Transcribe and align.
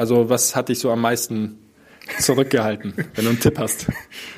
Also 0.00 0.30
was 0.30 0.56
hat 0.56 0.70
dich 0.70 0.78
so 0.78 0.90
am 0.90 1.02
meisten 1.02 1.58
zurückgehalten, 2.20 2.94
wenn 3.14 3.24
du 3.24 3.32
einen 3.32 3.38
Tipp 3.38 3.58
hast? 3.58 3.86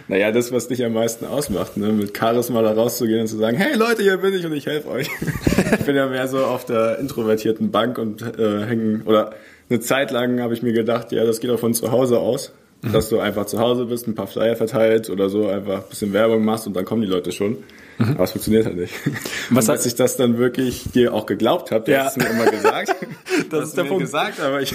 Naja, 0.08 0.32
das, 0.32 0.50
was 0.50 0.66
dich 0.66 0.84
am 0.84 0.94
meisten 0.94 1.24
ausmacht, 1.24 1.76
ne? 1.76 1.92
mit 1.92 2.18
Charisma 2.18 2.62
da 2.62 2.72
rauszugehen 2.72 3.20
und 3.20 3.26
zu 3.28 3.36
sagen, 3.36 3.56
hey 3.58 3.76
Leute, 3.76 4.02
hier 4.02 4.16
bin 4.16 4.34
ich 4.34 4.44
und 4.44 4.54
ich 4.54 4.66
helfe 4.66 4.88
euch. 4.88 5.08
ich 5.78 5.86
bin 5.86 5.94
ja 5.94 6.08
mehr 6.08 6.26
so 6.26 6.44
auf 6.44 6.64
der 6.64 6.98
introvertierten 6.98 7.70
Bank 7.70 7.98
und 7.98 8.22
äh, 8.22 8.64
hängen, 8.64 9.02
oder 9.02 9.34
eine 9.70 9.78
Zeit 9.78 10.10
lang 10.10 10.40
habe 10.40 10.52
ich 10.52 10.64
mir 10.64 10.72
gedacht, 10.72 11.12
ja, 11.12 11.24
das 11.24 11.38
geht 11.38 11.50
auch 11.52 11.60
von 11.60 11.74
zu 11.74 11.92
Hause 11.92 12.18
aus, 12.18 12.50
mhm. 12.82 12.92
dass 12.92 13.08
du 13.08 13.20
einfach 13.20 13.46
zu 13.46 13.60
Hause 13.60 13.84
bist, 13.84 14.08
ein 14.08 14.16
paar 14.16 14.26
Flyer 14.26 14.56
verteilt 14.56 15.10
oder 15.10 15.28
so, 15.28 15.46
einfach 15.46 15.84
ein 15.84 15.88
bisschen 15.88 16.12
Werbung 16.12 16.44
machst 16.44 16.66
und 16.66 16.74
dann 16.74 16.84
kommen 16.84 17.02
die 17.02 17.08
Leute 17.08 17.30
schon. 17.30 17.58
Mhm. 17.98 18.14
Aber 18.14 18.24
es 18.24 18.32
funktioniert 18.32 18.66
halt 18.66 18.78
nicht. 18.78 18.94
Was 19.50 19.66
und, 19.66 19.70
als 19.70 19.86
ich 19.86 19.94
das 19.94 20.16
dann 20.16 20.38
wirklich 20.38 20.90
dir 20.92 21.14
auch 21.14 21.26
geglaubt 21.26 21.70
habe, 21.70 21.84
du 21.84 21.92
ja. 21.92 22.06
hast 22.06 22.16
es 22.16 22.24
mir 22.24 22.30
immer 22.30 22.50
gesagt. 22.50 22.96
das 23.48 23.68
ist 23.68 23.76
der 23.76 23.84
Punkt. 23.84 24.00
gesagt, 24.00 24.40
aber 24.40 24.60
ich 24.60 24.74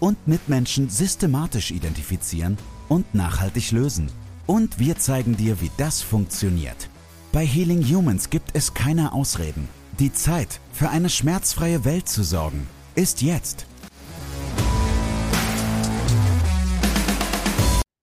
und 0.00 0.28
Mitmenschen 0.28 0.88
systematisch 0.88 1.70
identifizieren 1.70 2.58
und 2.88 3.14
nachhaltig 3.14 3.72
lösen. 3.72 4.10
Und 4.46 4.78
wir 4.78 4.96
zeigen 4.96 5.36
dir, 5.36 5.60
wie 5.60 5.70
das 5.76 6.00
funktioniert. 6.02 6.88
Bei 7.32 7.44
Healing 7.44 7.82
Humans 7.84 8.30
gibt 8.30 8.50
es 8.54 8.72
keine 8.72 9.12
Ausreden. 9.12 9.68
Die 9.98 10.12
Zeit, 10.12 10.60
für 10.72 10.88
eine 10.88 11.10
schmerzfreie 11.10 11.84
Welt 11.84 12.08
zu 12.08 12.22
sorgen, 12.22 12.66
ist 12.94 13.20
jetzt. 13.20 13.66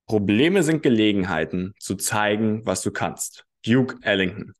Probleme 0.07 0.61
sind 0.61 0.83
Gelegenheiten, 0.83 1.73
zu 1.79 1.95
zeigen, 1.95 2.61
was 2.65 2.83
du 2.83 2.91
kannst. 2.91 3.45
Duke 3.65 3.97
Ellington. 4.01 4.53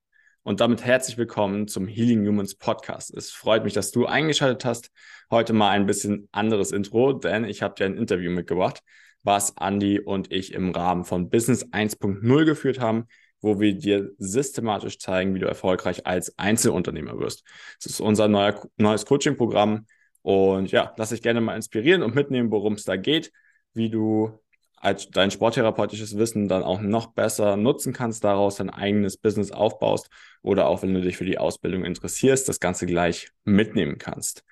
Und 0.48 0.62
damit 0.62 0.86
herzlich 0.86 1.18
willkommen 1.18 1.68
zum 1.68 1.88
Healing 1.88 2.24
Humans 2.28 2.54
Podcast. 2.54 3.12
Es 3.12 3.32
freut 3.32 3.64
mich, 3.64 3.74
dass 3.74 3.90
du 3.90 4.06
eingeschaltet 4.06 4.64
hast 4.64 4.92
Heute 5.32 5.54
mal 5.54 5.72
ein 5.72 5.88
bisschen 5.88 6.30
anderes 6.32 6.72
Intro, 6.72 7.14
denn 7.14 7.46
ich 7.46 7.64
habe 7.64 7.74
dir 7.74 7.86
ein 7.86 7.98
Interview 7.98 8.30
mitgebracht, 8.30 8.84
was 9.24 9.56
Andy 9.60 10.00
und 10.00 10.32
ich 10.32 10.54
im 10.54 10.70
Rahmen 10.70 11.04
von 11.04 11.32
Business 11.32 11.66
1.0 11.72 12.46
geführt 12.46 12.80
haben, 12.80 13.06
wo 13.42 13.60
wir 13.60 13.74
dir 13.74 14.12
systematisch 14.20 15.00
zeigen, 15.00 15.34
wie 15.34 15.40
du 15.40 15.48
erfolgreich 15.48 16.06
als 16.06 16.38
Einzelunternehmer 16.38 17.18
wirst. 17.18 17.44
Das 17.82 17.94
ist 17.94 18.00
unser 18.00 18.28
neuer, 18.28 18.62
neues 18.78 19.08
Coaching-Programm. 19.08 19.88
Und 20.22 20.72
ja, 20.72 20.94
lass 20.96 21.10
dich 21.10 21.24
gerne 21.24 21.42
mal 21.42 21.56
inspirieren 21.56 22.04
und 22.04 22.14
mitnehmen, 22.14 22.52
worum 22.52 22.74
es 22.74 22.84
da 22.84 22.98
geht, 22.98 23.32
wie 23.74 23.90
du 23.90 24.38
als 24.86 25.10
dein 25.10 25.32
sporttherapeutisches 25.32 26.18
Wissen 26.18 26.48
dann 26.48 26.64
auch 26.64 26.80
noch 26.80 27.08
besser 27.08 27.58
nutzen 27.58 27.92
kannst, 27.92 28.24
daraus 28.24 28.58
dein 28.58 28.70
eigenes 28.70 29.18
Business 29.18 29.52
aufbaust 29.52 30.10
oder 30.42 30.68
auch 30.68 30.84
wenn 30.84 30.94
du 30.94 31.02
dich 31.02 31.18
für 31.18 31.26
die 31.26 31.40
Ausbildung 31.40 31.84
interessierst, 31.84 32.48
das 32.48 32.60
Ganze 32.60 32.86
gleich 32.86 33.30
mitnehmen 33.44 33.98
kannst. 33.98 34.44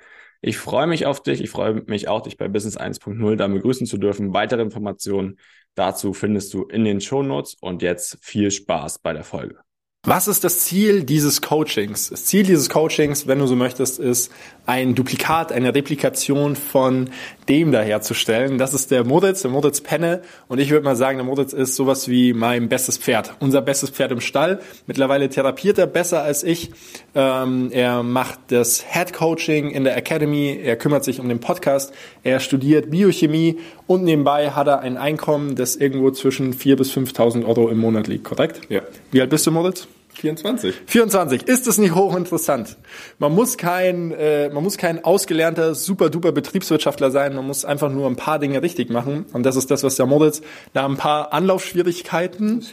Ich 0.42 0.58
freue 0.58 0.88
mich 0.88 1.06
auf 1.06 1.22
dich. 1.22 1.40
Ich 1.40 1.52
freue 1.52 1.84
mich 1.86 2.08
auch, 2.08 2.22
dich 2.22 2.36
bei 2.36 2.50
Business 2.50 2.78
1.0 2.78 3.36
da 3.38 3.48
begrüßen 3.48 3.88
zu 3.88 3.98
dürfen. 3.98 4.34
Weitere 4.34 4.62
Informationen 4.62 5.40
dazu 5.76 6.14
findest 6.14 6.54
du 6.54 6.64
in 6.64 6.84
den 6.84 7.00
Show 7.00 7.24
Notes 7.24 7.56
und 7.62 7.82
jetzt 7.82 8.18
viel 8.22 8.52
Spaß 8.52 9.00
bei 9.00 9.14
der 9.14 9.24
Folge. 9.24 9.60
Was 10.06 10.28
ist 10.28 10.44
das 10.44 10.60
Ziel 10.60 11.06
dieses 11.06 11.42
Coachings? 11.42 12.10
Das 12.10 12.26
Ziel 12.26 12.44
dieses 12.44 12.68
Coachings, 12.68 13.26
wenn 13.26 13.40
du 13.40 13.48
so 13.48 13.56
möchtest, 13.56 14.00
ist 14.00 14.34
ein 14.66 14.96
Duplikat, 14.96 15.54
eine 15.54 15.74
Replikation 15.74 16.58
von 16.58 17.10
dem 17.48 17.72
daherzustellen. 17.72 18.58
Das 18.58 18.74
ist 18.74 18.92
der 18.92 19.06
Moritz, 19.06 19.44
der 19.44 19.52
Moritz 19.52 19.80
Penne. 19.80 20.22
Und 20.50 20.60
ich 20.60 20.72
würde 20.72 20.84
mal 20.84 20.98
sagen, 20.98 21.20
der 21.20 21.26
Moritz 21.26 21.54
ist 21.54 21.78
sowas 21.78 22.10
wie 22.10 22.34
mein 22.34 22.68
bestes 22.68 22.98
Pferd. 22.98 23.34
Unser 23.40 23.62
bestes 23.62 23.92
Pferd 23.92 24.12
im 24.12 24.20
Stall. 24.20 24.60
Mittlerweile 24.88 25.30
therapiert 25.30 25.78
er 25.78 25.88
besser 25.88 26.22
als 26.22 26.44
ich. 26.44 26.72
Ähm, 27.16 27.70
er 27.72 28.04
macht 28.04 28.40
das 28.50 28.84
Head 28.86 29.14
Coaching 29.14 29.70
in 29.70 29.86
der 29.86 29.96
Academy. 29.96 30.60
Er 30.62 30.76
kümmert 30.76 31.06
sich 31.06 31.22
um 31.22 31.30
den 31.30 31.40
Podcast. 31.40 31.94
Er 32.24 32.42
studiert 32.42 32.92
Biochemie 32.92 33.58
und 33.88 34.04
nebenbei 34.04 34.50
hat 34.52 34.68
er 34.68 34.82
ein 34.82 34.98
Einkommen, 34.98 35.56
das 35.56 35.78
irgendwo 35.78 36.12
zwischen 36.12 36.54
4.000 36.54 36.76
bis 36.76 36.92
5.000 36.92 37.46
Euro 37.46 37.70
im 37.70 37.78
Monat 37.78 38.08
liegt, 38.08 38.26
korrekt? 38.26 38.60
Ja. 38.68 38.82
Wie 39.12 39.22
alt 39.22 39.30
bist 39.30 39.48
du, 39.48 39.52
Moritz? 39.52 39.88
24. 40.16 40.76
24. 40.86 41.44
Ist 41.44 41.68
es 41.68 41.78
nicht 41.78 41.96
hochinteressant? 41.96 42.78
Man 43.20 43.34
muss 43.34 43.58
kein, 43.58 44.12
äh, 44.12 44.50
man 44.50 44.64
muss 44.64 44.78
kein 44.78 45.04
ausgelernter, 45.04 45.76
super 45.76 46.10
duper 46.10 46.32
Betriebswirtschaftler 46.32 47.12
sein. 47.12 47.36
Man 47.36 47.46
muss 47.46 47.66
einfach 47.66 47.92
nur 47.92 48.08
ein 48.08 48.16
paar 48.16 48.40
Dinge 48.40 48.62
richtig 48.62 48.90
machen. 48.90 49.26
Und 49.34 49.44
das 49.44 49.56
ist 49.56 49.72
das, 49.72 49.84
was 49.84 49.96
der 49.96 50.06
Moritz 50.06 50.42
nach 50.74 50.86
ein 50.86 50.98
paar 50.98 51.34
Anlaufschwierigkeiten 51.34 52.66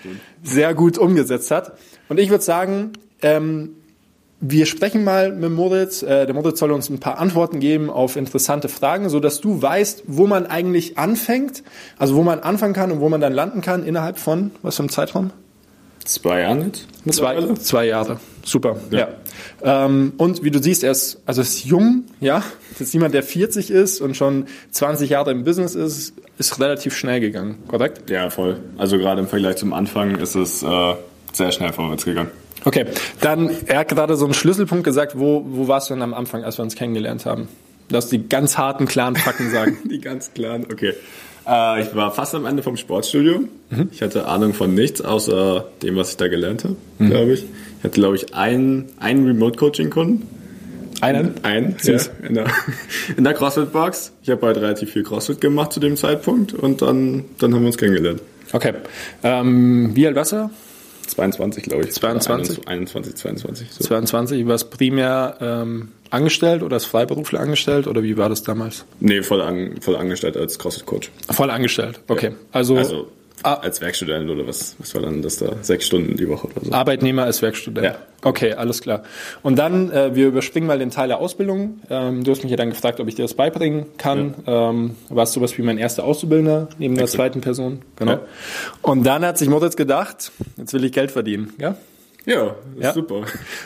sehr 0.42 0.74
gut 0.74 0.98
umgesetzt 0.98 1.50
hat. 1.50 1.72
Und 2.08 2.18
ich 2.18 2.30
würde 2.30 2.44
sagen, 2.44 2.92
ähm, 3.22 3.76
wir 4.40 4.64
sprechen 4.64 5.04
mal 5.04 5.32
mit 5.32 5.50
Moritz. 5.50 6.02
Äh, 6.02 6.26
der 6.26 6.34
Moritz 6.34 6.58
soll 6.58 6.72
uns 6.72 6.88
ein 6.88 6.98
paar 6.98 7.18
Antworten 7.18 7.60
geben 7.60 7.90
auf 7.90 8.16
interessante 8.16 8.68
Fragen, 8.68 9.10
so 9.10 9.20
dass 9.20 9.40
du 9.40 9.60
weißt, 9.60 10.04
wo 10.06 10.26
man 10.26 10.46
eigentlich 10.46 10.96
anfängt, 10.96 11.62
also 11.98 12.16
wo 12.16 12.22
man 12.22 12.40
anfangen 12.40 12.72
kann 12.72 12.90
und 12.90 13.00
wo 13.00 13.08
man 13.08 13.20
dann 13.20 13.34
landen 13.34 13.60
kann 13.60 13.84
innerhalb 13.84 14.18
von 14.18 14.50
was 14.62 14.76
für 14.76 14.82
einem 14.82 14.90
Zeitraum? 14.90 15.30
Zwei 16.10 16.40
Jahre 16.40 16.64
jetzt? 16.64 16.86
Zwei, 17.10 17.54
zwei 17.54 17.86
Jahre. 17.86 18.18
Super. 18.44 18.76
Ja. 18.90 19.08
ja. 19.62 19.86
Ähm, 19.86 20.12
und 20.16 20.42
wie 20.42 20.50
du 20.50 20.60
siehst, 20.60 20.82
er 20.82 20.90
ist, 20.90 21.22
also 21.24 21.40
ist 21.40 21.64
jung, 21.64 22.04
ja. 22.20 22.42
Das 22.72 22.80
ist 22.80 22.92
jemand, 22.92 23.14
der 23.14 23.22
40 23.22 23.70
ist 23.70 24.00
und 24.00 24.16
schon 24.16 24.46
20 24.72 25.10
Jahre 25.10 25.30
im 25.30 25.44
Business 25.44 25.76
ist, 25.76 26.14
ist 26.36 26.58
relativ 26.58 26.96
schnell 26.96 27.20
gegangen, 27.20 27.62
korrekt? 27.68 28.10
Ja, 28.10 28.28
voll. 28.30 28.58
Also 28.76 28.98
gerade 28.98 29.20
im 29.20 29.28
Vergleich 29.28 29.56
zum 29.56 29.72
Anfang 29.72 30.16
ist 30.16 30.34
es 30.34 30.64
äh, 30.64 30.94
sehr 31.32 31.52
schnell 31.52 31.72
vorwärts 31.72 32.04
gegangen. 32.04 32.30
Okay, 32.64 32.86
dann, 33.20 33.50
er 33.66 33.78
hat 33.78 33.88
gerade 33.88 34.16
so 34.16 34.24
einen 34.24 34.34
Schlüsselpunkt 34.34 34.84
gesagt, 34.84 35.18
wo, 35.18 35.44
wo 35.46 35.68
warst 35.68 35.90
du 35.90 35.94
denn 35.94 36.02
am 36.02 36.12
Anfang, 36.12 36.42
als 36.42 36.58
wir 36.58 36.64
uns 36.64 36.74
kennengelernt 36.74 37.24
haben? 37.24 37.48
Lass 37.88 38.08
die 38.08 38.28
ganz 38.28 38.58
harten, 38.58 38.86
klaren 38.86 39.16
Fakten 39.16 39.50
sagen. 39.50 39.78
die 39.90 40.00
ganz 40.00 40.32
klaren, 40.34 40.66
okay. 40.70 40.94
Äh, 41.46 41.82
ich 41.82 41.94
war 41.94 42.12
fast 42.12 42.34
am 42.34 42.46
Ende 42.46 42.62
vom 42.62 42.76
Sportstudio. 42.76 43.40
Mhm. 43.70 43.88
Ich 43.92 44.02
hatte 44.02 44.26
Ahnung 44.26 44.54
von 44.54 44.74
nichts, 44.74 45.00
außer 45.00 45.66
dem, 45.82 45.96
was 45.96 46.10
ich 46.10 46.16
da 46.16 46.28
gelernt 46.28 46.64
habe, 46.64 46.76
mhm. 46.98 47.10
glaube 47.10 47.32
ich. 47.32 47.44
Ich 47.78 47.84
hatte, 47.84 47.94
glaube 47.94 48.16
ich, 48.16 48.34
einen, 48.34 48.90
einen 48.98 49.26
Remote-Coaching-Kunden. 49.26 50.26
Einen? 51.00 51.42
Einen, 51.44 51.76
ja, 51.82 51.98
in 52.26 52.34
der, 52.34 52.46
in 53.16 53.24
der 53.24 53.32
CrossFit-Box. 53.32 54.12
Ich 54.22 54.30
habe 54.30 54.46
halt 54.46 54.58
relativ 54.58 54.92
viel 54.92 55.02
CrossFit 55.02 55.40
gemacht 55.40 55.72
zu 55.72 55.80
dem 55.80 55.96
Zeitpunkt 55.96 56.52
und 56.52 56.82
dann, 56.82 57.24
dann 57.38 57.54
haben 57.54 57.62
wir 57.62 57.68
uns 57.68 57.78
kennengelernt. 57.78 58.20
Okay. 58.52 58.74
Ähm, 59.22 59.92
wie 59.94 60.06
alt 60.06 60.16
warst 60.16 60.32
du? 60.32 60.50
22, 61.10 61.64
glaube 61.64 61.84
ich. 61.84 61.92
22? 61.92 62.66
21, 62.66 63.14
22. 63.16 63.72
So. 63.72 63.84
22, 63.84 64.46
warst 64.46 64.70
primär 64.70 65.36
ähm, 65.40 65.88
angestellt 66.10 66.62
oder 66.62 66.74
als 66.74 66.84
Freiberufler 66.84 67.40
angestellt 67.40 67.86
oder 67.86 68.02
wie 68.02 68.16
war 68.16 68.28
das 68.28 68.42
damals? 68.42 68.84
Nee, 69.00 69.22
voll, 69.22 69.40
an, 69.40 69.80
voll 69.80 69.96
angestellt 69.96 70.36
als 70.36 70.58
CrossFit-Coach. 70.58 71.10
Voll 71.30 71.50
angestellt, 71.50 72.00
okay. 72.08 72.28
Ja. 72.28 72.36
Also, 72.52 72.76
also 72.76 73.08
Ah. 73.42 73.54
Als 73.54 73.80
Werkstudent 73.80 74.28
oder 74.30 74.46
was, 74.46 74.76
was 74.78 74.94
war 74.94 75.02
dann 75.02 75.22
das 75.22 75.38
da? 75.38 75.52
Sechs 75.62 75.86
Stunden 75.86 76.16
die 76.16 76.28
Woche 76.28 76.48
oder 76.48 76.64
so. 76.64 76.72
Arbeitnehmer 76.72 77.24
als 77.24 77.42
Werkstudent. 77.42 77.84
Ja. 77.84 77.96
Okay, 78.22 78.52
alles 78.52 78.82
klar. 78.82 79.02
Und 79.42 79.58
dann, 79.58 79.90
äh, 79.90 80.14
wir 80.14 80.28
überspringen 80.28 80.66
mal 80.66 80.78
den 80.78 80.90
Teil 80.90 81.08
der 81.08 81.18
Ausbildung. 81.18 81.80
Ähm, 81.88 82.22
du 82.22 82.30
hast 82.30 82.42
mich 82.42 82.50
ja 82.50 82.56
dann 82.56 82.70
gefragt, 82.70 83.00
ob 83.00 83.08
ich 83.08 83.14
dir 83.14 83.22
das 83.22 83.34
beibringen 83.34 83.86
kann. 83.96 84.34
Ja. 84.46 84.70
Ähm, 84.70 84.96
warst 85.08 85.32
sowas 85.32 85.56
wie 85.56 85.62
mein 85.62 85.78
erster 85.78 86.04
Auszubildender 86.04 86.68
neben 86.78 86.94
Excellent. 86.94 86.98
der 86.98 87.06
zweiten 87.06 87.40
Person. 87.40 87.82
Genau. 87.96 88.12
Ja. 88.12 88.20
Und 88.82 89.04
dann 89.04 89.24
hat 89.24 89.38
sich 89.38 89.48
Moritz 89.48 89.76
gedacht, 89.76 90.32
jetzt 90.56 90.72
will 90.74 90.84
ich 90.84 90.92
Geld 90.92 91.10
verdienen. 91.10 91.54
Ja? 91.58 91.76
Ja, 92.30 92.54
ja. 92.78 92.92
super. 92.92 93.22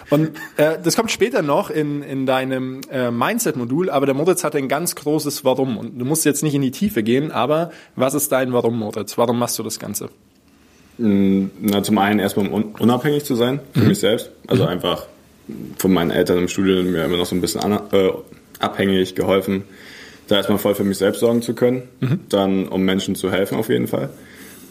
Und 0.09 0.31
äh, 0.57 0.79
das 0.83 0.97
kommt 0.97 1.11
später 1.11 1.43
noch 1.43 1.69
in, 1.69 2.03
in 2.03 2.25
deinem 2.25 2.81
äh, 2.91 3.11
Mindset-Modul, 3.11 3.91
aber 3.91 4.07
der 4.07 4.15
Moritz 4.15 4.43
hat 4.43 4.57
ein 4.57 4.69
ganz 4.69 4.95
großes 4.95 5.45
Warum. 5.45 5.77
Und 5.77 5.99
du 5.99 6.05
musst 6.07 6.25
jetzt 6.25 6.43
nicht 6.43 6.55
in 6.55 6.63
die 6.63 6.71
Tiefe 6.71 7.03
gehen, 7.03 7.31
aber 7.31 7.73
was 7.95 8.15
ist 8.15 8.33
dein 8.33 8.55
Warum, 8.55 8.79
Moritz? 8.79 9.19
Warum 9.19 9.39
machst 9.39 9.59
du 9.59 9.63
das 9.63 9.79
Ganze? 9.79 10.09
Mm, 10.97 11.47
na, 11.61 11.83
zum 11.83 11.99
einen 11.99 12.21
erstmal 12.21 12.49
um 12.49 12.75
unabhängig 12.79 13.25
zu 13.25 13.35
sein, 13.35 13.61
für 13.75 13.81
mhm. 13.81 13.89
mich 13.89 13.99
selbst. 13.99 14.31
Also 14.47 14.63
mhm. 14.63 14.71
einfach 14.71 15.07
von 15.77 15.93
meinen 15.93 16.11
Eltern 16.11 16.39
im 16.39 16.49
Studium 16.49 16.91
mir 16.91 17.05
immer 17.05 17.19
noch 17.19 17.27
so 17.27 17.35
ein 17.35 17.43
bisschen 17.43 17.61
an, 17.61 17.73
äh, 17.93 18.11
abhängig, 18.61 19.15
geholfen, 19.15 19.65
da 20.29 20.37
erstmal 20.37 20.59
voll 20.59 20.75
für 20.75 20.85
mich 20.85 20.97
selbst 20.97 21.21
sorgen 21.21 21.43
zu 21.43 21.55
können. 21.55 21.83
Mhm. 22.01 22.21
Dann 22.31 22.69
um 22.69 22.83
Menschen 22.83 23.15
zu 23.15 23.31
helfen 23.31 23.59
auf 23.59 23.69
jeden 23.69 23.89
Fall 23.89 24.09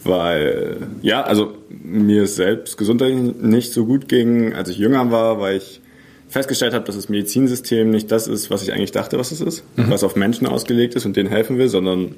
weil 0.06 0.78
ja, 1.02 1.24
also 1.24 1.54
mir 1.70 2.28
selbst 2.28 2.78
gesundheitlich 2.78 3.36
nicht 3.42 3.74
so 3.74 3.86
gut 3.86 4.08
ging, 4.08 4.54
als 4.54 4.70
ich 4.70 4.78
jünger 4.78 5.12
war, 5.12 5.40
weil 5.40 5.58
ich 5.58 5.82
festgestellt 6.30 6.74
habe, 6.74 6.86
dass 6.86 6.96
das 6.96 7.10
Medizinsystem 7.10 7.92
nicht 7.92 8.12
das 8.12 8.28
ist, 8.28 8.50
was 8.50 8.64
ich 8.64 8.74
eigentlich 8.74 8.92
dachte, 8.92 9.20
was 9.20 9.32
es 9.32 9.40
ist, 9.40 9.64
mhm. 9.78 9.90
was 9.90 10.04
auf 10.04 10.16
Menschen 10.16 10.48
ausgelegt 10.48 10.96
ist 10.96 11.06
und 11.06 11.16
denen 11.16 11.30
helfen 11.30 11.58
will, 11.58 11.70
sondern 11.70 12.16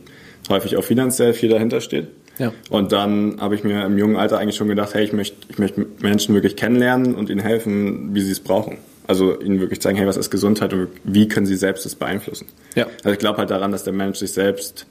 häufig 0.49 0.77
auch 0.77 0.83
finanziell 0.83 1.33
viel 1.33 1.49
dahinter 1.49 1.81
steht. 1.81 2.07
Ja. 2.37 2.53
Und 2.69 2.91
dann 2.91 3.37
habe 3.39 3.55
ich 3.55 3.63
mir 3.63 3.85
im 3.85 3.97
jungen 3.97 4.15
Alter 4.15 4.38
eigentlich 4.39 4.55
schon 4.55 4.67
gedacht, 4.67 4.93
hey, 4.93 5.03
ich 5.03 5.13
möchte, 5.13 5.38
ich 5.49 5.57
möchte 5.57 5.85
Menschen 5.99 6.33
wirklich 6.33 6.55
kennenlernen 6.55 7.15
und 7.15 7.29
ihnen 7.29 7.41
helfen, 7.41 8.13
wie 8.13 8.21
sie 8.21 8.31
es 8.31 8.39
brauchen. 8.39 8.77
Also 9.07 9.39
ihnen 9.39 9.59
wirklich 9.59 9.81
zeigen, 9.81 9.97
hey, 9.97 10.07
was 10.07 10.17
ist 10.17 10.31
Gesundheit 10.31 10.73
und 10.73 10.88
wie 11.03 11.27
können 11.27 11.45
sie 11.45 11.55
selbst 11.55 11.85
das 11.85 11.95
beeinflussen. 11.95 12.47
Ja. 12.75 12.88
Also 13.03 13.11
ich 13.11 13.19
glaube 13.19 13.38
halt 13.38 13.49
daran, 13.51 13.71
dass 13.71 13.83
der 13.83 13.93
Mensch 13.93 14.17
sich 14.17 14.31
selbst 14.31 14.88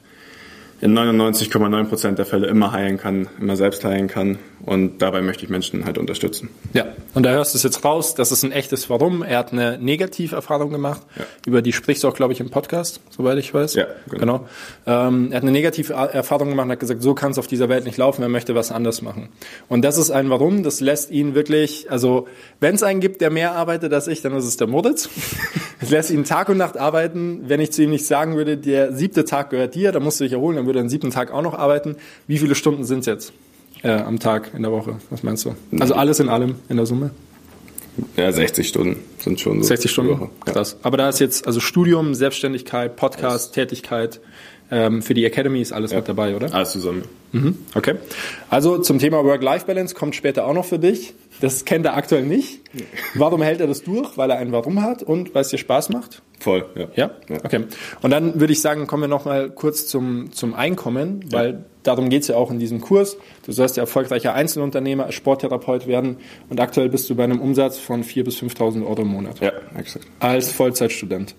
in 0.85 0.93
99,9 0.93 1.85
Prozent 1.85 2.19
der 2.19 2.27
Fälle 2.27 2.47
immer 2.47 2.71
heilen 2.71 2.99
kann, 2.99 3.27
immer 3.41 3.57
selbst 3.57 3.87
heilen 3.87 4.07
kann. 4.07 4.39
Und 4.67 5.01
dabei 5.01 5.23
möchte 5.23 5.45
ich 5.45 5.51
Menschen 5.51 5.87
halt 5.87 5.97
unterstützen. 5.97 6.51
Ja, 6.75 6.87
und 7.15 7.23
da 7.25 7.31
hörst 7.31 7.55
du 7.55 7.57
es 7.57 7.63
jetzt 7.63 7.85
raus, 7.85 8.15
das 8.15 8.33
ist 8.33 8.45
ein 8.45 8.53
echtes 8.53 8.91
Warum. 8.91 9.23
Er 9.23 9.39
hat 9.39 9.53
eine 9.53 9.79
Negativerfahrung 9.79 10.71
gemacht, 10.71 11.01
ja. 11.17 11.25
über 11.47 11.63
die 11.63 11.73
sprichst 11.73 12.05
du 12.05 12.09
auch, 12.09 12.15
glaube 12.15 12.35
ich, 12.35 12.41
im 12.41 12.51
Podcast, 12.51 13.01
soweit 13.09 13.39
ich 13.39 13.53
weiß. 13.53 13.75
Ja, 13.75 13.87
genau. 14.11 14.47
genau. 14.87 15.09
Ähm, 15.09 15.29
er 15.33 15.37
hat 15.37 15.43
eine 15.43 15.53
negative 15.53 15.95
Erfahrung 15.95 16.51
gemacht 16.51 16.67
und 16.67 16.73
hat 16.73 16.81
gesagt, 16.81 17.03
so 17.03 17.15
kann 17.15 17.33
es 17.33 17.39
auf 17.39 17.47
dieser 17.47 17.71
Welt 17.71 17.87
nicht 17.87 17.97
laufen, 17.97 18.21
er 18.23 18.29
möchte 18.29 18.55
was 18.55 18.71
anders 18.71 19.01
machen. 19.01 19.31
Und 19.69 19.83
das 19.87 19.97
ist 19.97 20.11
ein 20.11 20.29
Warum, 20.29 20.63
das 20.63 20.81
lässt 20.81 21.11
ihn 21.11 21.35
wirklich, 21.35 21.91
also 21.91 22.29
wenn 22.61 22.75
es 22.75 22.83
einen 22.83 23.01
gibt, 23.01 23.23
der 23.23 23.31
mehr 23.31 23.53
arbeitet 23.53 23.93
als 23.93 24.07
ich, 24.07 24.21
dann 24.21 24.37
ist 24.37 24.45
es 24.45 24.59
der 24.59 24.67
Moritz. 24.67 25.09
Es 25.81 25.91
lässt 25.91 26.11
ihn 26.11 26.25
Tag 26.25 26.49
und 26.49 26.57
Nacht 26.57 26.79
arbeiten. 26.79 27.43
Wenn 27.47 27.61
ich 27.61 27.71
zu 27.71 27.83
ihm 27.83 27.91
nicht 27.91 28.07
sagen 28.07 28.37
würde, 28.37 28.57
der 28.57 28.95
siebte 28.95 29.27
Tag 29.27 29.51
gehört 29.51 29.75
dir, 29.75 29.93
dann 29.93 30.03
musst 30.03 30.19
du 30.19 30.25
dich 30.25 30.33
erholen, 30.33 30.57
dann 30.57 30.65
würde 30.65 30.74
er 30.77 30.83
den 30.83 30.89
siebten 30.89 31.11
Tag 31.11 31.31
auch 31.31 31.43
noch 31.43 31.55
arbeiten. 31.55 31.97
Wie 32.27 32.39
viele 32.39 32.55
Stunden 32.55 32.85
sind 32.85 33.01
es 33.01 33.07
jetzt? 33.07 33.33
äh, 33.85 33.91
am 33.91 34.19
Tag 34.19 34.51
in 34.55 34.63
der 34.63 34.73
Woche? 34.73 34.97
Was 35.11 35.23
meinst 35.23 35.45
du? 35.45 35.55
Also 35.79 35.95
alles 35.95 36.19
in 36.19 36.29
allem 36.29 36.57
in 36.69 36.77
der 36.77 36.87
Summe? 36.87 37.11
Ja, 38.17 38.33
60 38.33 38.67
Stunden 38.67 38.97
sind 39.19 39.39
schon 39.39 39.63
so. 39.63 39.69
60 39.69 39.91
Stunden? 39.91 40.19
Woche. 40.19 40.31
Krass. 40.47 40.73
Ja. 40.73 40.79
Aber 40.83 40.97
da 40.97 41.09
ist 41.09 41.21
jetzt 41.21 41.47
also 41.47 41.61
Studium, 41.61 42.15
Selbstständigkeit, 42.15 42.97
Podcast, 42.97 43.55
Tätigkeit. 43.55 44.21
Ähm, 44.71 45.03
für 45.03 45.15
die 45.15 45.25
Academy 45.25 45.61
ist 45.61 45.73
alles 45.73 45.91
ja. 45.91 45.99
mit 45.99 46.09
dabei, 46.09 46.35
oder? 46.35 46.53
Alles 46.55 46.73
zusammen. 46.73 47.05
Mhm. 47.33 47.59
Okay. 47.75 47.97
Also 48.49 48.79
zum 48.79 48.99
Thema 48.99 49.25
Work-Life-Balance 49.25 49.95
kommt 49.95 50.15
später 50.15 50.47
auch 50.47 50.55
noch 50.55 50.65
für 50.65 50.79
dich. 50.79 51.15
Das 51.41 51.65
kennt 51.65 51.85
er 51.85 51.97
aktuell 51.97 52.25
nicht. 52.25 52.61
Warum 53.15 53.43
hält 53.43 53.61
er 53.61 53.67
das 53.67 53.83
durch? 53.83 54.17
Weil 54.17 54.31
er 54.31 54.39
ein 54.39 54.53
Warum 54.53 54.83
hat 54.83 55.03
und 55.03 55.35
weil 55.35 55.43
es 55.43 55.49
dir 55.49 55.59
Spaß 55.59 55.91
macht? 55.91 56.23
Voll, 56.39 56.65
ja. 56.75 56.89
Ja? 56.95 57.11
ja. 57.29 57.37
Okay. 57.45 57.65
Und 58.03 58.11
dann 58.11 58.41
würde 58.41 58.53
ich 58.53 58.61
sagen, 58.61 58.87
kommen 58.87 59.03
wir 59.03 59.09
nochmal 59.09 59.51
kurz 59.51 59.87
zum, 59.87 60.33
zum 60.33 60.55
Einkommen, 60.55 61.25
weil 61.31 61.65
darum 61.83 62.09
geht's 62.09 62.29
ja 62.29 62.37
auch 62.37 62.51
in 62.51 62.59
diesem 62.59 62.81
Kurs. 62.81 63.17
Du 63.45 63.53
sollst 63.53 63.77
ja 63.77 63.83
erfolgreicher 63.83 64.35
Einzelunternehmer, 64.35 65.11
Sporttherapeut 65.13 65.87
werden 65.87 66.19
und 66.49 66.61
aktuell 66.61 66.89
bist 66.89 67.11
du 67.11 67.15
bei 67.15 67.25
einem 67.25 67.41
Umsatz 67.41 67.79
von 67.79 68.05
4.000 68.05 68.25
bis 68.25 68.37
5.000 68.39 68.87
Euro 68.87 69.03
im 69.03 69.09
Monat. 69.09 69.41
Ja, 69.41 69.53
exakt. 69.77 70.07
Als 70.21 70.53
Vollzeitstudent. 70.53 71.35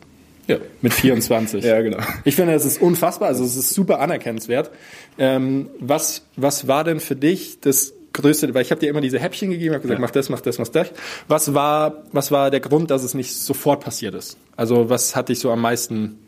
Ja. 0.48 0.58
Mit 0.82 0.94
24. 0.94 1.64
ja, 1.64 1.82
genau. 1.82 1.98
Ich 2.24 2.36
finde, 2.36 2.54
das 2.54 2.66
ist 2.66 2.82
unfassbar, 2.82 3.30
also 3.30 3.44
es 3.44 3.56
ist 3.56 3.74
super 3.74 4.00
anerkennenswert. 4.00 4.72
Ähm, 5.18 5.70
was, 5.80 6.24
was 6.36 6.68
war 6.68 6.84
denn 6.84 7.00
für 7.00 7.16
dich 7.16 7.60
das 7.62 7.94
größte, 8.14 8.54
weil 8.54 8.62
ich 8.62 8.72
habe 8.72 8.80
dir 8.80 8.90
immer 8.90 9.02
diese 9.02 9.20
Häppchen 9.20 9.50
gegeben, 9.50 9.74
habe 9.74 9.82
gesagt, 9.82 10.00
ja. 10.00 10.02
mach 10.02 10.12
das, 10.12 10.30
mach 10.30 10.42
das, 10.42 10.58
mach 10.58 10.68
das. 10.68 10.92
Was 11.28 11.54
war, 11.54 12.04
was 12.12 12.32
war 12.32 12.50
der 12.50 12.60
Grund, 12.60 12.92
dass 12.92 13.04
es 13.04 13.14
nicht 13.14 13.36
sofort 13.36 13.84
passiert 13.84 14.16
ist? 14.16 14.38
Also 14.56 14.90
was 14.90 15.16
hat 15.16 15.30
dich 15.30 15.40
so 15.40 15.52
am 15.52 15.62
meisten 15.62 16.20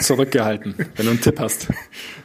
zurückgehalten, 0.00 0.74
wenn 0.96 1.06
du 1.06 1.12
einen 1.12 1.20
Tipp 1.20 1.38
hast? 1.38 1.68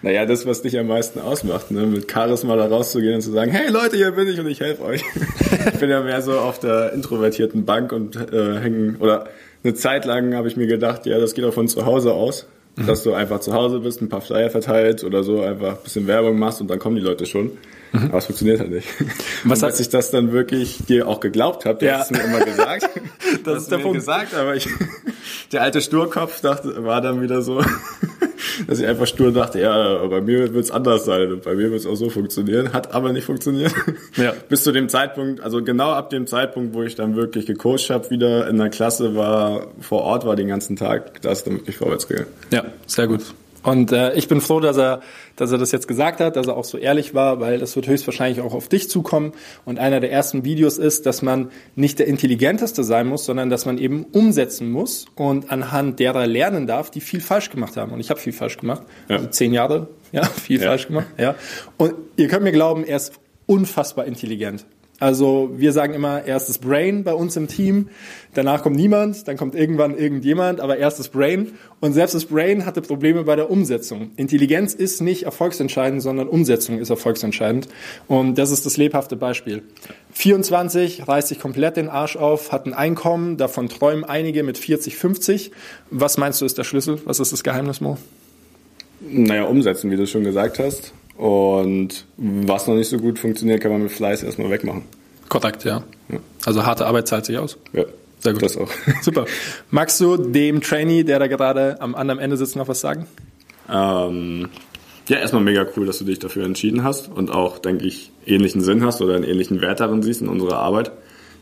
Naja, 0.01 0.25
das, 0.25 0.45
was 0.45 0.61
dich 0.61 0.77
am 0.79 0.87
meisten 0.87 1.19
ausmacht, 1.19 1.71
ne? 1.71 1.85
mit 1.85 2.11
Charisma 2.11 2.55
da 2.55 2.67
rauszugehen 2.67 3.15
und 3.15 3.21
zu 3.21 3.31
sagen, 3.31 3.51
hey 3.51 3.69
Leute, 3.69 3.97
hier 3.97 4.11
bin 4.11 4.27
ich 4.27 4.39
und 4.39 4.47
ich 4.47 4.59
helfe 4.59 4.83
euch. 4.83 5.03
ich 5.73 5.79
bin 5.79 5.89
ja 5.89 6.01
mehr 6.01 6.21
so 6.21 6.39
auf 6.39 6.59
der 6.59 6.93
introvertierten 6.93 7.65
Bank 7.65 7.91
und 7.91 8.15
äh, 8.15 8.59
hängen, 8.59 8.95
oder 8.97 9.27
eine 9.63 9.73
Zeit 9.73 10.05
lang 10.05 10.33
habe 10.35 10.47
ich 10.47 10.57
mir 10.57 10.67
gedacht, 10.67 11.05
ja, 11.05 11.19
das 11.19 11.33
geht 11.33 11.45
auch 11.45 11.53
von 11.53 11.67
zu 11.67 11.85
Hause 11.85 12.13
aus. 12.13 12.47
Mhm. 12.77 12.87
Dass 12.87 13.03
du 13.03 13.13
einfach 13.13 13.41
zu 13.41 13.53
Hause 13.53 13.79
bist, 13.79 14.01
ein 14.01 14.07
paar 14.07 14.21
Flyer 14.21 14.49
verteilt 14.49 15.03
oder 15.03 15.23
so, 15.23 15.41
einfach 15.41 15.77
ein 15.77 15.83
bisschen 15.83 16.07
Werbung 16.07 16.39
machst 16.39 16.61
und 16.61 16.69
dann 16.69 16.79
kommen 16.79 16.95
die 16.95 17.01
Leute 17.01 17.25
schon. 17.25 17.51
Mhm. 17.91 18.05
Aber 18.05 18.19
es 18.19 18.25
funktioniert 18.25 18.59
halt 18.59 18.71
nicht. 18.71 18.87
Was 19.43 19.63
als 19.63 19.79
ich 19.79 19.89
das 19.89 20.11
dann 20.11 20.31
wirklich 20.31 20.79
dir 20.87 21.07
auch 21.07 21.19
geglaubt 21.19 21.65
habe, 21.65 21.85
ja. 21.85 21.99
hast 21.99 22.11
du 22.11 22.15
mir 22.15 22.23
immer 22.23 22.45
gesagt. 22.45 22.89
das 23.43 23.63
ist 23.63 23.71
der 23.71 23.79
Punkt. 23.79 23.97
gesagt, 23.97 24.33
aber 24.33 24.55
ich, 24.55 24.67
der 25.51 25.63
alte 25.63 25.81
Sturkopf 25.81 26.39
dachte, 26.41 26.85
war 26.85 27.01
dann 27.01 27.21
wieder 27.21 27.41
so, 27.41 27.61
dass 28.67 28.79
ich 28.79 28.87
einfach 28.87 29.07
stur 29.07 29.31
dachte, 29.31 29.59
ja, 29.59 30.05
bei 30.07 30.21
mir 30.21 30.53
wird 30.53 30.65
es 30.65 30.71
anders 30.71 31.05
sein 31.05 31.31
und 31.31 31.43
bei 31.43 31.55
mir 31.55 31.71
wird 31.71 31.81
es 31.81 31.85
auch 31.85 31.95
so 31.95 32.09
funktionieren. 32.09 32.73
Hat 32.73 32.93
aber 32.93 33.13
nicht 33.13 33.25
funktioniert. 33.25 33.73
Ja. 34.15 34.33
Bis 34.49 34.63
zu 34.63 34.71
dem 34.71 34.89
Zeitpunkt, 34.89 35.41
also 35.41 35.63
genau 35.63 35.91
ab 35.91 36.09
dem 36.09 36.27
Zeitpunkt, 36.27 36.73
wo 36.73 36.83
ich 36.83 36.95
dann 36.95 37.15
wirklich 37.15 37.45
gecoacht 37.45 37.89
habe, 37.89 38.09
wieder 38.09 38.47
in 38.47 38.57
der 38.57 38.69
Klasse 38.69 39.15
war, 39.15 39.67
vor 39.79 40.01
Ort 40.01 40.25
war 40.25 40.35
den 40.35 40.47
ganzen 40.47 40.75
Tag, 40.75 41.21
da 41.21 41.31
ist 41.31 41.45
dann 41.47 41.55
wirklich 41.55 41.77
vorwärts 41.77 42.07
gegangen. 42.07 42.27
Ja, 42.51 42.65
sehr 42.87 43.07
gut. 43.07 43.21
Und 43.63 43.91
äh, 43.91 44.13
ich 44.13 44.27
bin 44.27 44.41
froh, 44.41 44.59
dass 44.59 44.77
er, 44.77 45.01
dass 45.35 45.51
er 45.51 45.57
das 45.57 45.71
jetzt 45.71 45.87
gesagt 45.87 46.19
hat, 46.19 46.35
dass 46.35 46.47
er 46.47 46.57
auch 46.57 46.63
so 46.63 46.77
ehrlich 46.77 47.13
war, 47.13 47.39
weil 47.39 47.59
das 47.59 47.75
wird 47.75 47.87
höchstwahrscheinlich 47.87 48.41
auch 48.41 48.53
auf 48.53 48.67
dich 48.67 48.89
zukommen. 48.89 49.33
Und 49.65 49.79
einer 49.79 49.99
der 49.99 50.11
ersten 50.11 50.43
Videos 50.43 50.77
ist, 50.77 51.05
dass 51.05 51.21
man 51.21 51.51
nicht 51.75 51.99
der 51.99 52.07
Intelligenteste 52.07 52.83
sein 52.83 53.07
muss, 53.07 53.25
sondern 53.25 53.49
dass 53.49 53.65
man 53.65 53.77
eben 53.77 54.05
umsetzen 54.05 54.71
muss 54.71 55.05
und 55.15 55.51
anhand 55.51 55.99
derer 55.99 56.27
lernen 56.27 56.67
darf, 56.67 56.89
die 56.89 57.01
viel 57.01 57.21
falsch 57.21 57.49
gemacht 57.49 57.77
haben. 57.77 57.91
Und 57.91 57.99
ich 57.99 58.09
habe 58.09 58.19
viel 58.19 58.33
falsch 58.33 58.57
gemacht. 58.57 58.83
Ja. 59.09 59.17
Also 59.17 59.27
zehn 59.27 59.53
Jahre, 59.53 59.89
ja, 60.11 60.23
viel 60.25 60.59
ja. 60.59 60.69
falsch 60.69 60.87
gemacht. 60.87 61.07
Ja. 61.17 61.35
Und 61.77 61.93
ihr 62.17 62.27
könnt 62.27 62.43
mir 62.43 62.51
glauben, 62.51 62.83
er 62.83 62.97
ist 62.97 63.13
unfassbar 63.45 64.05
intelligent. 64.05 64.65
Also 65.01 65.49
wir 65.55 65.71
sagen 65.71 65.95
immer 65.95 66.25
erstes 66.25 66.59
Brain 66.59 67.03
bei 67.03 67.15
uns 67.15 67.35
im 67.35 67.47
Team, 67.47 67.89
danach 68.35 68.61
kommt 68.61 68.75
niemand, 68.75 69.27
dann 69.27 69.35
kommt 69.35 69.55
irgendwann 69.55 69.97
irgendjemand, 69.97 70.59
aber 70.59 70.77
erstes 70.77 71.09
Brain. 71.09 71.53
Und 71.79 71.93
selbst 71.93 72.13
das 72.13 72.25
Brain 72.25 72.67
hatte 72.67 72.83
Probleme 72.83 73.23
bei 73.23 73.35
der 73.35 73.49
Umsetzung. 73.49 74.11
Intelligenz 74.15 74.75
ist 74.75 75.01
nicht 75.01 75.23
erfolgsentscheidend, 75.23 76.03
sondern 76.03 76.27
Umsetzung 76.27 76.77
ist 76.77 76.91
erfolgsentscheidend. 76.91 77.67
Und 78.07 78.37
das 78.37 78.51
ist 78.51 78.67
das 78.67 78.77
lebhafte 78.77 79.15
Beispiel. 79.15 79.63
24 80.13 81.07
reißt 81.07 81.29
sich 81.29 81.39
komplett 81.39 81.77
den 81.77 81.89
Arsch 81.89 82.15
auf, 82.15 82.51
hat 82.51 82.67
ein 82.67 82.75
Einkommen, 82.75 83.37
davon 83.37 83.69
träumen 83.69 84.03
einige 84.03 84.43
mit 84.43 84.59
40, 84.59 84.97
50. 84.97 85.51
Was 85.89 86.19
meinst 86.19 86.41
du 86.41 86.45
ist 86.45 86.59
der 86.59 86.63
Schlüssel? 86.63 86.99
Was 87.05 87.19
ist 87.19 87.33
das 87.33 87.43
Geheimnis, 87.43 87.81
Mo? 87.81 87.97
Naja, 88.99 89.45
umsetzen, 89.45 89.89
wie 89.89 89.97
du 89.97 90.05
schon 90.05 90.23
gesagt 90.23 90.59
hast. 90.59 90.93
Und 91.21 92.05
was 92.17 92.65
noch 92.65 92.73
nicht 92.73 92.89
so 92.89 92.97
gut 92.97 93.19
funktioniert, 93.19 93.61
kann 93.61 93.71
man 93.71 93.83
mit 93.83 93.91
Fleiß 93.91 94.23
erstmal 94.23 94.49
wegmachen. 94.49 94.81
Korrekt, 95.29 95.63
ja. 95.65 95.83
ja. 96.09 96.17
Also 96.45 96.65
harte 96.65 96.87
Arbeit 96.87 97.07
zahlt 97.07 97.27
sich 97.27 97.37
aus. 97.37 97.59
Ja. 97.73 97.83
Sehr 98.21 98.33
gut. 98.33 98.41
Das 98.41 98.57
auch. 98.57 98.71
Super. 99.03 99.25
Magst 99.69 100.01
du 100.01 100.17
dem 100.17 100.61
Trainee, 100.61 101.03
der 101.03 101.19
da 101.19 101.27
gerade 101.27 101.79
am 101.79 101.93
anderen 101.93 102.19
Ende 102.19 102.37
sitzt, 102.37 102.55
noch 102.55 102.67
was 102.67 102.81
sagen? 102.81 103.05
Ähm, 103.71 104.49
ja, 105.09 105.19
erstmal 105.19 105.43
mega 105.43 105.63
cool, 105.77 105.85
dass 105.85 105.99
du 105.99 106.05
dich 106.05 106.17
dafür 106.17 106.43
entschieden 106.43 106.83
hast 106.83 107.07
und 107.07 107.29
auch, 107.29 107.59
denke 107.59 107.85
ich, 107.85 108.11
ähnlichen 108.25 108.61
Sinn 108.61 108.83
hast 108.83 108.99
oder 108.99 109.13
einen 109.13 109.23
ähnlichen 109.23 109.61
Wert 109.61 109.79
darin 109.79 110.01
siehst 110.01 110.21
in 110.21 110.27
unserer 110.27 110.57
Arbeit. 110.57 110.91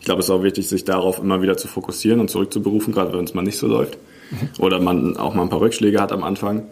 Ich 0.02 0.06
glaube, 0.06 0.20
es 0.20 0.26
ist 0.26 0.32
auch 0.32 0.44
wichtig, 0.44 0.68
sich 0.68 0.84
darauf 0.84 1.20
immer 1.20 1.42
wieder 1.42 1.56
zu 1.56 1.70
fokussieren 1.70 2.20
und 2.20 2.30
zurückzuberufen, 2.30 2.94
gerade 2.94 3.14
wenn 3.18 3.24
es 3.24 3.34
mal 3.34 3.44
nicht 3.44 3.58
so 3.58 3.68
läuft. 3.68 3.98
Mhm. 4.32 4.50
Oder 4.62 4.82
man 4.82 5.16
auch 5.16 5.34
mal 5.36 5.44
ein 5.44 5.50
paar 5.50 5.62
Rückschläge 5.62 6.02
hat 6.02 6.12
am 6.12 6.26
Anfang. 6.26 6.66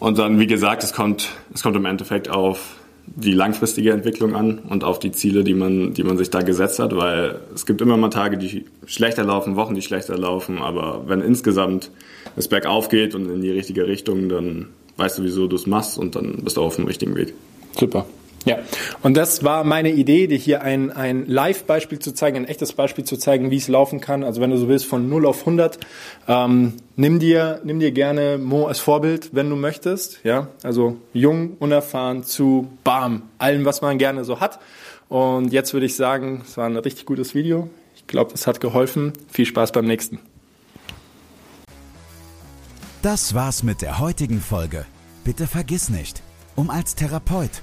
Und 0.00 0.18
dann, 0.18 0.38
wie 0.38 0.46
gesagt, 0.46 0.82
es 0.84 0.92
kommt, 0.92 1.28
es 1.52 1.62
kommt 1.62 1.76
im 1.76 1.84
Endeffekt 1.84 2.28
auf 2.28 2.76
die 3.16 3.32
langfristige 3.32 3.92
Entwicklung 3.92 4.34
an 4.36 4.58
und 4.58 4.84
auf 4.84 4.98
die 4.98 5.12
Ziele, 5.12 5.42
die 5.42 5.54
man, 5.54 5.94
die 5.94 6.04
man 6.04 6.18
sich 6.18 6.30
da 6.30 6.42
gesetzt 6.42 6.78
hat, 6.78 6.94
weil 6.94 7.40
es 7.54 7.66
gibt 7.66 7.80
immer 7.80 7.96
mal 7.96 8.10
Tage, 8.10 8.36
die 8.36 8.66
schlechter 8.86 9.24
laufen, 9.24 9.56
Wochen, 9.56 9.74
die 9.74 9.82
schlechter 9.82 10.16
laufen, 10.16 10.58
aber 10.58 11.04
wenn 11.06 11.20
insgesamt 11.20 11.90
es 12.36 12.48
bergauf 12.48 12.88
geht 12.88 13.14
und 13.14 13.30
in 13.30 13.40
die 13.40 13.50
richtige 13.50 13.86
Richtung, 13.86 14.28
dann 14.28 14.68
weißt 14.98 15.18
du, 15.18 15.22
wieso 15.22 15.46
du 15.46 15.56
es 15.56 15.66
machst 15.66 15.98
und 15.98 16.16
dann 16.16 16.38
bist 16.44 16.56
du 16.56 16.62
auf 16.62 16.76
dem 16.76 16.86
richtigen 16.86 17.14
Weg. 17.16 17.32
Super. 17.78 18.04
Ja, 18.44 18.58
und 19.02 19.16
das 19.16 19.44
war 19.44 19.64
meine 19.64 19.90
Idee, 19.90 20.26
dir 20.26 20.38
hier 20.38 20.62
ein, 20.62 20.90
ein 20.90 21.26
Live-Beispiel 21.26 21.98
zu 21.98 22.12
zeigen, 22.12 22.36
ein 22.38 22.44
echtes 22.44 22.72
Beispiel 22.72 23.04
zu 23.04 23.16
zeigen, 23.16 23.50
wie 23.50 23.56
es 23.56 23.68
laufen 23.68 24.00
kann. 24.00 24.24
Also 24.24 24.40
wenn 24.40 24.50
du 24.50 24.56
so 24.56 24.68
willst, 24.68 24.86
von 24.86 25.08
0 25.08 25.26
auf 25.26 25.40
100. 25.40 25.78
Ähm, 26.28 26.74
nimm, 26.96 27.18
dir, 27.18 27.60
nimm 27.64 27.80
dir 27.80 27.92
gerne 27.92 28.38
Mo 28.38 28.66
als 28.66 28.78
Vorbild, 28.78 29.30
wenn 29.32 29.50
du 29.50 29.56
möchtest. 29.56 30.20
Ja, 30.24 30.48
also 30.62 30.96
jung, 31.12 31.56
unerfahren 31.58 32.22
zu 32.24 32.68
bam, 32.84 33.22
allem, 33.38 33.64
was 33.64 33.82
man 33.82 33.98
gerne 33.98 34.24
so 34.24 34.40
hat. 34.40 34.60
Und 35.08 35.52
jetzt 35.52 35.72
würde 35.72 35.86
ich 35.86 35.96
sagen, 35.96 36.42
es 36.46 36.56
war 36.56 36.66
ein 36.66 36.76
richtig 36.76 37.06
gutes 37.06 37.34
Video. 37.34 37.68
Ich 37.96 38.06
glaube, 38.06 38.32
es 38.34 38.46
hat 38.46 38.60
geholfen. 38.60 39.12
Viel 39.30 39.46
Spaß 39.46 39.72
beim 39.72 39.84
nächsten. 39.84 40.20
Das 43.02 43.34
war's 43.34 43.62
mit 43.62 43.82
der 43.82 43.98
heutigen 43.98 44.40
Folge. 44.40 44.84
Bitte 45.24 45.46
vergiss 45.46 45.88
nicht, 45.88 46.22
um 46.56 46.70
als 46.70 46.94
Therapeut 46.94 47.62